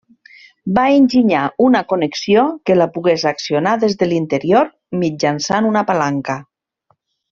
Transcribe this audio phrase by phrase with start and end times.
[0.77, 4.73] Va enginyar una connexió que la pogués accionar des de l'interior
[5.05, 6.39] mitjançant una palanca.